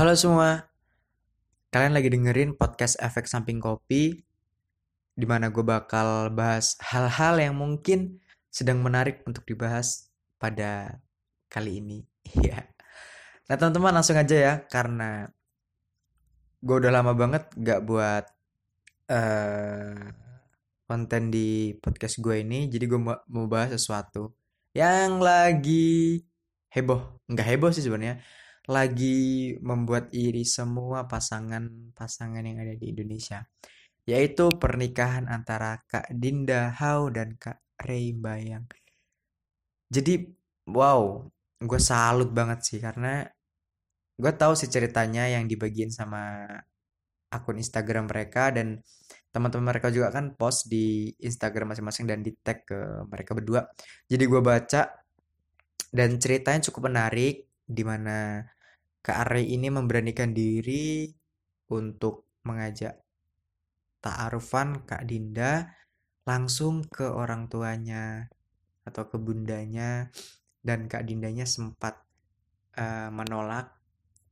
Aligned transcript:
Halo 0.00 0.16
semua, 0.16 0.64
kalian 1.68 1.92
lagi 1.92 2.08
dengerin 2.08 2.56
podcast 2.56 2.96
Efek 3.04 3.28
Samping 3.28 3.60
Kopi, 3.60 4.16
di 5.12 5.26
mana 5.28 5.52
gue 5.52 5.60
bakal 5.60 6.32
bahas 6.32 6.72
hal-hal 6.80 7.36
yang 7.36 7.60
mungkin 7.60 8.16
sedang 8.48 8.80
menarik 8.80 9.20
untuk 9.28 9.44
dibahas 9.44 10.08
pada 10.40 11.04
kali 11.52 11.84
ini. 11.84 12.00
Iya. 12.32 12.64
nah 13.44 13.60
teman-teman 13.60 14.00
langsung 14.00 14.16
aja 14.16 14.36
ya, 14.40 14.54
karena 14.72 15.28
gue 16.64 16.76
udah 16.80 16.92
lama 16.96 17.12
banget 17.12 17.52
gak 17.60 17.84
buat 17.84 18.24
uh, 19.12 20.00
konten 20.88 21.28
di 21.28 21.76
podcast 21.76 22.24
gue 22.24 22.40
ini, 22.40 22.72
jadi 22.72 22.88
gue 22.88 23.00
mau 23.04 23.44
bahas 23.52 23.76
sesuatu 23.76 24.32
yang 24.72 25.20
lagi 25.20 26.24
heboh, 26.72 27.20
nggak 27.28 27.48
heboh 27.52 27.68
sih 27.68 27.84
sebenarnya 27.84 28.39
lagi 28.68 29.56
membuat 29.64 30.12
iri 30.12 30.44
semua 30.44 31.08
pasangan-pasangan 31.08 32.44
yang 32.44 32.58
ada 32.60 32.74
di 32.76 32.92
Indonesia 32.92 33.40
yaitu 34.08 34.50
pernikahan 34.56 35.30
antara 35.30 35.80
Kak 35.86 36.10
Dinda 36.10 36.72
Hau 36.74 37.12
dan 37.12 37.36
Kak 37.38 37.62
Ray 37.84 38.16
Bayang. 38.16 38.66
Jadi 39.86 40.26
wow, 40.70 41.22
gue 41.60 41.80
salut 41.80 42.30
banget 42.34 42.64
sih 42.66 42.78
karena 42.82 43.22
gue 44.20 44.32
tahu 44.34 44.52
sih 44.58 44.68
ceritanya 44.68 45.30
yang 45.30 45.48
dibagiin 45.48 45.92
sama 45.92 46.44
akun 47.30 47.56
Instagram 47.62 48.10
mereka 48.10 48.50
dan 48.50 48.82
teman-teman 49.30 49.70
mereka 49.70 49.94
juga 49.94 50.10
kan 50.10 50.34
post 50.34 50.66
di 50.66 51.14
Instagram 51.22 51.72
masing-masing 51.74 52.06
dan 52.10 52.20
di 52.20 52.34
tag 52.34 52.66
ke 52.66 53.06
mereka 53.06 53.32
berdua. 53.38 53.62
Jadi 54.10 54.24
gue 54.26 54.40
baca 54.42 54.82
dan 55.90 56.18
ceritanya 56.18 56.66
cukup 56.70 56.90
menarik 56.90 57.49
di 57.70 57.86
mana 57.86 58.42
Kak 59.00 59.30
Arya 59.30 59.46
ini 59.46 59.70
memberanikan 59.70 60.34
diri 60.34 61.06
untuk 61.70 62.26
mengajak 62.42 62.98
ta'arufan 64.02 64.82
Kak 64.84 65.06
Dinda 65.06 65.70
langsung 66.26 66.82
ke 66.84 67.06
orang 67.06 67.46
tuanya 67.46 68.26
atau 68.82 69.06
ke 69.06 69.16
bundanya 69.16 70.10
dan 70.60 70.90
Kak 70.90 71.06
Dindanya 71.06 71.46
sempat 71.46 72.02
uh, 72.76 73.08
menolak 73.14 73.72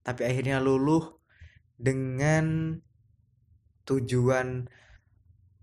tapi 0.00 0.24
akhirnya 0.24 0.62
luluh 0.62 1.18
dengan 1.76 2.78
tujuan 3.86 4.66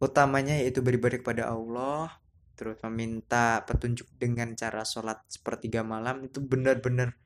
utamanya 0.03 0.59
yaitu 0.59 0.83
beribadah 0.83 1.19
kepada 1.19 1.43
Allah 1.49 2.11
terus 2.53 2.77
meminta 2.85 3.65
petunjuk 3.65 4.05
dengan 4.19 4.53
cara 4.53 4.85
sholat 4.85 5.25
sepertiga 5.25 5.81
malam 5.81 6.27
itu 6.27 6.37
benar-benar 6.43 7.17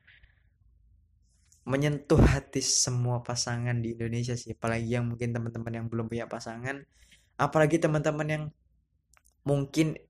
menyentuh 1.68 2.16
hati 2.16 2.64
semua 2.64 3.20
pasangan 3.20 3.76
di 3.76 3.92
Indonesia 3.92 4.32
sih. 4.32 4.56
Apalagi 4.56 4.96
yang 4.96 5.04
mungkin 5.04 5.36
teman-teman 5.36 5.72
yang 5.76 5.86
belum 5.92 6.08
punya 6.08 6.24
pasangan. 6.24 6.80
Apalagi 7.36 7.76
teman-teman 7.76 8.26
yang 8.26 8.44
mungkin 9.44 10.00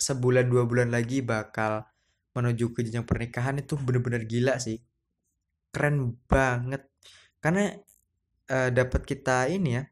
sebulan 0.00 0.48
dua 0.48 0.64
bulan 0.64 0.88
lagi 0.88 1.20
bakal 1.20 1.84
menuju 2.32 2.72
ke 2.72 2.88
jenjang 2.88 3.04
pernikahan 3.04 3.60
itu 3.60 3.76
bener-bener 3.76 4.24
gila 4.24 4.56
sih. 4.56 4.80
Keren 5.68 6.16
banget. 6.24 6.88
Karena 7.36 7.68
uh, 8.48 8.70
dapat 8.72 9.04
kita 9.04 9.52
ini 9.52 9.76
ya. 9.76 9.84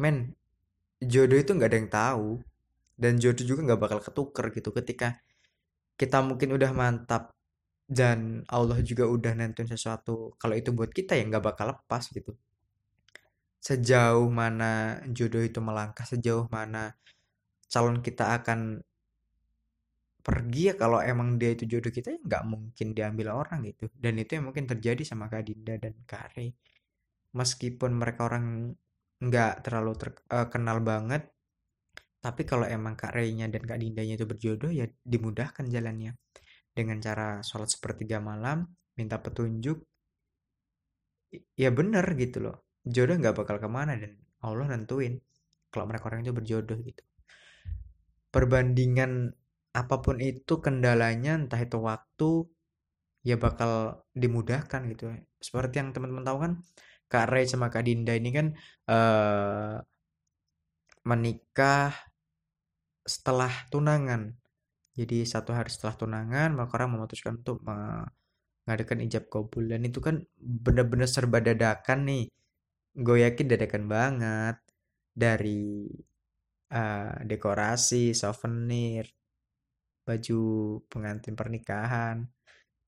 Men 0.00 0.32
jodoh 1.04 1.36
itu 1.36 1.52
nggak 1.52 1.68
ada 1.68 1.76
yang 1.76 1.92
tahu. 1.92 2.28
Dan 2.96 3.20
jodoh 3.20 3.44
juga 3.44 3.60
nggak 3.68 3.80
bakal 3.84 3.98
ketuker 4.00 4.48
gitu. 4.56 4.72
Ketika 4.72 5.20
kita 6.00 6.24
mungkin 6.24 6.56
udah 6.56 6.72
mantap 6.72 7.35
dan 7.86 8.42
Allah 8.50 8.82
juga 8.82 9.06
udah 9.06 9.32
nentuin 9.38 9.70
sesuatu 9.70 10.34
kalau 10.42 10.58
itu 10.58 10.74
buat 10.74 10.90
kita 10.90 11.14
ya 11.14 11.22
nggak 11.30 11.44
bakal 11.54 11.66
lepas 11.70 12.10
gitu. 12.10 12.34
Sejauh 13.62 14.26
mana 14.30 15.02
jodoh 15.10 15.42
itu 15.42 15.58
melangkah 15.62 16.06
sejauh 16.06 16.50
mana 16.50 16.94
calon 17.70 18.02
kita 18.02 18.34
akan 18.42 18.82
pergi 20.26 20.62
ya 20.70 20.74
kalau 20.74 20.98
emang 20.98 21.38
dia 21.38 21.54
itu 21.54 21.70
jodoh 21.70 21.94
kita 21.94 22.10
ya 22.14 22.18
nggak 22.18 22.44
mungkin 22.50 22.86
diambil 22.90 23.38
orang 23.38 23.62
gitu. 23.70 23.86
Dan 23.94 24.18
itu 24.18 24.38
yang 24.38 24.50
mungkin 24.50 24.66
terjadi 24.66 25.02
sama 25.06 25.30
Kak 25.30 25.46
Dinda 25.46 25.78
dan 25.78 25.94
Kak 26.02 26.34
Rey. 26.34 26.50
Meskipun 27.38 27.94
mereka 27.94 28.26
orang 28.26 28.74
nggak 29.22 29.64
terlalu 29.64 29.92
terkenal 29.96 30.78
uh, 30.82 30.84
banget 30.84 31.22
tapi 32.20 32.42
kalau 32.42 32.66
emang 32.66 32.98
Kak 32.98 33.14
Rey-nya 33.14 33.46
dan 33.46 33.62
Kak 33.62 33.78
Dindanya 33.78 34.18
itu 34.18 34.26
berjodoh 34.26 34.68
ya 34.68 34.90
dimudahkan 35.06 35.70
jalannya 35.70 36.18
dengan 36.76 37.00
cara 37.00 37.40
sholat 37.40 37.72
sepertiga 37.72 38.20
malam, 38.20 38.68
minta 39.00 39.16
petunjuk, 39.16 39.80
ya 41.56 41.70
bener 41.72 42.04
gitu 42.20 42.44
loh. 42.44 42.56
Jodoh 42.84 43.16
nggak 43.16 43.34
bakal 43.40 43.56
ke 43.58 43.68
mana 43.72 43.96
dan 43.96 44.12
Allah 44.44 44.68
nentuin 44.76 45.18
kalau 45.72 45.88
mereka 45.88 46.12
orang 46.12 46.20
itu 46.22 46.36
berjodoh 46.36 46.78
gitu. 46.84 47.02
Perbandingan 48.30 49.32
apa 49.72 49.96
pun 50.04 50.16
itu 50.20 50.60
kendalanya 50.60 51.36
entah 51.40 51.60
itu 51.60 51.80
waktu 51.80 52.30
ya 53.26 53.36
bakal 53.40 54.04
dimudahkan 54.12 54.80
gitu. 54.92 55.10
Seperti 55.40 55.80
yang 55.80 55.90
teman-teman 55.96 56.24
tahu 56.28 56.38
kan 56.44 56.52
Kak 57.10 57.26
Ray 57.32 57.48
sama 57.48 57.72
Kak 57.72 57.86
Dinda 57.86 58.12
ini 58.14 58.30
kan 58.30 58.46
uh, 58.90 59.80
menikah 61.06 61.94
setelah 63.06 63.50
tunangan 63.70 64.34
jadi 64.98 65.16
satu 65.28 65.50
hari 65.52 65.68
setelah 65.68 65.94
tunangan, 66.00 66.50
maka 66.58 66.72
orang 66.80 66.90
memutuskan 66.96 67.32
untuk 67.40 67.60
mengadakan 67.68 68.98
ijab 69.06 69.24
kabul 69.32 69.64
dan 69.68 69.84
itu 69.88 70.00
kan 70.06 70.24
bener-bener 70.40 71.08
serba 71.14 71.38
dadakan 71.44 71.98
nih. 72.08 72.24
Gue 72.96 73.18
yakin 73.26 73.46
dadakan 73.52 73.84
banget 73.94 74.56
dari 75.12 75.84
uh, 76.72 77.12
dekorasi, 77.30 78.16
souvenir, 78.16 79.04
baju 80.06 80.40
pengantin 80.88 81.34
pernikahan. 81.36 82.16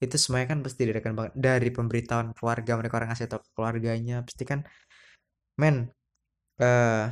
Itu 0.01 0.17
semuanya 0.23 0.55
kan 0.57 0.61
pasti 0.65 0.83
dadakan 0.89 1.13
banget 1.19 1.33
dari 1.37 1.69
pemberitahuan 1.77 2.31
keluarga 2.37 2.73
mereka 2.81 2.95
orang 2.99 3.11
ngasih 3.13 3.29
tau 3.31 3.41
ke 3.45 3.51
keluarganya 3.57 4.23
pasti 4.27 4.45
kan 4.47 4.61
men 5.61 5.91
uh, 6.63 7.11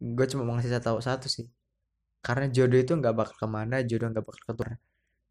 gue 0.00 0.26
cuma 0.30 0.42
mau 0.44 0.54
ngasih 0.56 0.80
tahu 0.80 0.98
satu 1.00 1.26
sih 1.28 1.46
karena 2.26 2.46
jodoh 2.56 2.78
itu 2.84 2.92
nggak 3.00 3.14
bakal 3.18 3.36
ke 3.42 3.46
mana 3.56 3.76
jodoh 3.88 4.08
nggak 4.12 4.24
bakal 4.28 4.42
keturunan 4.48 4.80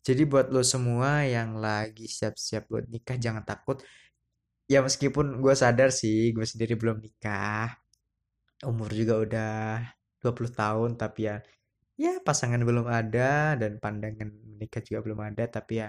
jadi 0.08 0.24
buat 0.32 0.48
lo 0.56 0.64
semua 0.64 1.28
yang 1.28 1.60
lagi 1.60 2.08
siap-siap 2.08 2.72
buat 2.72 2.86
nikah 2.88 3.18
jangan 3.20 3.44
takut. 3.44 3.84
Ya 4.70 4.80
meskipun 4.86 5.26
gue 5.44 5.54
sadar 5.58 5.90
sih 5.92 6.32
gue 6.36 6.46
sendiri 6.48 6.74
belum 6.80 6.98
nikah. 7.04 7.76
Umur 8.64 8.90
juga 8.92 9.14
udah 9.26 9.52
20 10.24 10.52
tahun 10.60 10.90
tapi 11.02 11.20
ya 11.30 11.36
ya 12.00 12.12
pasangan 12.28 12.62
belum 12.64 12.88
ada 12.88 13.60
dan 13.60 13.72
pandangan 13.84 14.30
menikah 14.56 14.82
juga 14.88 15.00
belum 15.06 15.20
ada. 15.30 15.44
Tapi 15.52 15.74
ya 15.84 15.88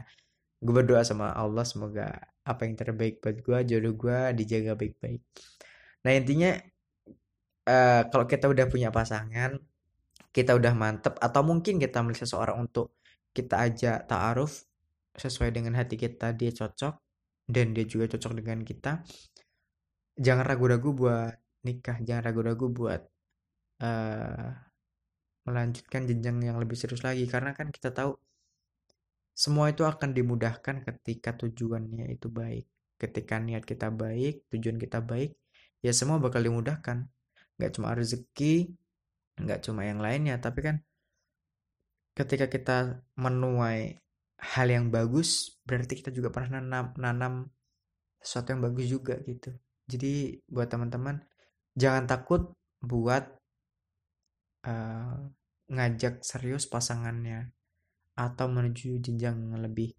gue 0.65 0.73
berdoa 0.75 1.03
sama 1.07 1.33
Allah 1.33 1.65
semoga 1.65 2.07
apa 2.45 2.61
yang 2.67 2.75
terbaik 2.81 3.23
buat 3.23 3.37
gue 3.47 3.59
jodoh 3.71 3.95
gue 3.95 4.19
dijaga 4.39 4.73
baik-baik. 4.81 5.23
Nah 6.05 6.13
intinya 6.19 6.51
uh, 7.71 8.03
kalau 8.11 8.27
kita 8.27 8.47
udah 8.53 8.67
punya 8.73 8.89
pasangan 8.91 9.55
kita 10.31 10.55
udah 10.55 10.73
mantep 10.75 11.19
atau 11.19 11.43
mungkin 11.43 11.83
kita 11.83 12.03
melihat 12.03 12.27
seseorang 12.27 12.71
untuk 12.71 12.99
kita 13.35 13.67
ajak 13.67 14.07
ta'aruf 14.07 14.67
sesuai 15.15 15.51
dengan 15.51 15.75
hati 15.79 15.99
kita 15.99 16.35
dia 16.35 16.55
cocok 16.55 16.95
dan 17.51 17.75
dia 17.75 17.85
juga 17.87 18.15
cocok 18.15 18.33
dengan 18.39 18.63
kita 18.63 19.03
jangan 20.15 20.47
ragu-ragu 20.47 20.95
buat 20.95 21.35
nikah 21.67 21.99
jangan 22.07 22.31
ragu-ragu 22.31 22.67
buat 22.71 23.03
uh, 23.83 24.49
melanjutkan 25.45 26.07
jenjang 26.07 26.39
yang 26.47 26.57
lebih 26.63 26.79
serius 26.79 27.03
lagi 27.03 27.27
karena 27.27 27.51
kan 27.57 27.75
kita 27.75 27.91
tahu 27.91 28.15
semua 29.41 29.73
itu 29.73 29.89
akan 29.89 30.13
dimudahkan 30.13 30.85
ketika 30.85 31.33
tujuannya 31.33 32.13
itu 32.13 32.29
baik. 32.29 32.69
Ketika 33.01 33.41
niat 33.41 33.65
kita 33.65 33.89
baik 33.89 34.53
tujuan 34.53 34.77
kita 34.77 35.01
baik 35.01 35.33
ya 35.81 35.97
semua 35.97 36.21
bakal 36.21 36.45
dimudahkan. 36.45 37.09
Nggak 37.57 37.71
cuma 37.73 37.97
rezeki 37.97 38.69
nggak 39.45 39.61
cuma 39.65 39.89
yang 39.89 40.01
lainnya 40.01 40.37
tapi 40.39 40.61
kan 40.61 40.77
ketika 42.15 42.47
kita 42.51 42.77
menuai 43.17 43.97
hal 44.41 44.67
yang 44.69 44.89
bagus 44.89 45.61
berarti 45.69 46.01
kita 46.01 46.11
juga 46.13 46.33
pernah 46.33 46.61
nanam 46.61 46.97
nanam 46.97 47.35
sesuatu 48.21 48.53
yang 48.53 48.63
bagus 48.63 48.87
juga 48.89 49.17
gitu. 49.25 49.51
Jadi 49.89 50.39
buat 50.47 50.69
teman-teman 50.69 51.19
jangan 51.75 52.05
takut 52.05 52.53
buat 52.85 53.25
uh, 54.69 55.17
ngajak 55.71 56.21
serius 56.21 56.69
pasangannya 56.69 57.53
atau 58.17 58.47
menuju 58.53 59.01
jenjang 59.01 59.57
lebih 59.57 59.97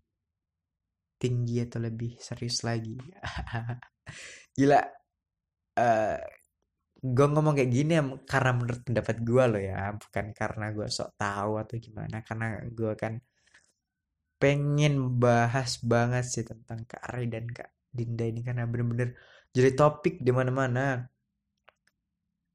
tinggi 1.18 1.66
atau 1.66 1.82
lebih 1.82 2.18
serius 2.22 2.62
lagi. 2.62 2.98
Gila 4.58 4.82
uh, 5.78 6.22
gue 7.02 7.26
ngomong 7.34 7.58
kayak 7.58 7.72
gini 7.74 7.92
ya 7.98 8.04
karena 8.30 8.52
menurut 8.58 8.82
pendapat 8.86 9.18
gue 9.26 9.44
loh 9.52 9.62
ya 9.62 9.80
bukan 9.98 10.26
karena 10.38 10.66
gue 10.70 10.88
sok 10.98 11.10
tahu 11.18 11.52
atau 11.58 11.76
gimana 11.82 12.22
karena 12.22 12.62
gue 12.70 12.94
kan 12.94 13.14
pengen 14.42 14.94
bahas 15.22 15.78
banget 15.82 16.26
sih 16.26 16.46
tentang 16.46 16.86
Kak 16.90 17.02
Ari 17.14 17.30
dan 17.30 17.46
Kak 17.50 17.70
Dinda 17.94 18.26
ini 18.26 18.42
karena 18.42 18.66
bener-bener 18.66 19.14
jadi 19.52 19.76
topik 19.76 20.24
di 20.24 20.32
mana-mana. 20.32 21.06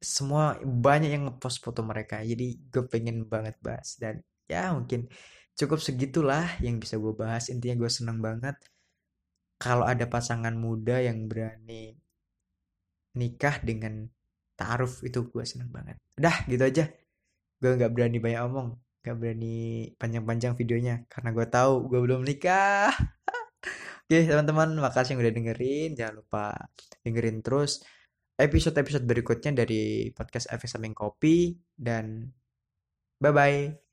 Semua 0.00 0.56
banyak 0.60 1.10
yang 1.12 1.22
ngepost 1.28 1.60
foto 1.64 1.80
mereka 1.84 2.20
jadi 2.24 2.56
gue 2.72 2.84
pengen 2.88 3.28
banget 3.28 3.56
bahas. 3.60 3.96
Dan 4.00 4.24
ya 4.48 4.72
mungkin 4.72 5.08
cukup 5.56 5.78
segitulah 5.80 6.56
yang 6.64 6.80
bisa 6.80 6.96
gue 6.96 7.12
bahas. 7.12 7.52
Intinya 7.52 7.76
gue 7.84 7.90
seneng 7.92 8.18
banget 8.24 8.56
kalau 9.60 9.84
ada 9.88 10.04
pasangan 10.08 10.52
muda 10.56 11.00
yang 11.00 11.28
berani 11.28 11.96
nikah 13.16 13.56
dengan 13.64 14.08
taaruf 14.58 15.04
itu 15.06 15.28
gue 15.28 15.44
seneng 15.44 15.70
banget. 15.70 15.96
Udah 16.18 16.36
gitu 16.50 16.64
aja. 16.64 16.84
Gue 17.60 17.70
nggak 17.76 17.92
berani 17.92 18.18
banyak 18.20 18.42
omong 18.48 18.68
nggak 19.06 19.22
berani 19.22 19.86
panjang-panjang 20.02 20.58
videonya 20.58 21.06
karena 21.06 21.30
gue 21.30 21.46
tahu 21.46 21.86
gue 21.86 22.00
belum 22.02 22.26
nikah. 22.26 22.90
Oke 24.02 24.18
teman-teman 24.26 24.74
makasih 24.82 25.14
yang 25.14 25.22
udah 25.22 25.34
dengerin. 25.34 25.88
Jangan 25.94 26.14
lupa 26.18 26.44
dengerin 27.06 27.38
terus 27.46 27.86
episode-episode 28.34 29.06
berikutnya 29.06 29.62
dari 29.62 30.10
podcast 30.10 30.50
efek 30.50 30.66
samping 30.66 30.96
kopi. 30.96 31.54
Dan 31.78 32.26
bye 33.22 33.30
bye 33.30 33.85